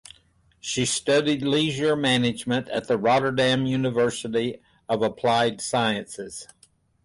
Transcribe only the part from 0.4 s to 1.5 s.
She studied